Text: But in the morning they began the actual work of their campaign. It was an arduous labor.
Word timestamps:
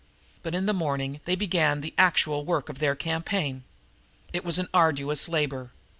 But 0.41 0.55
in 0.55 0.65
the 0.65 0.73
morning 0.73 1.21
they 1.25 1.35
began 1.35 1.81
the 1.81 1.93
actual 1.95 2.43
work 2.43 2.69
of 2.69 2.79
their 2.79 2.95
campaign. 2.95 3.65
It 4.33 4.43
was 4.43 4.57
an 4.57 4.67
arduous 4.73 5.29
labor. 5.29 5.73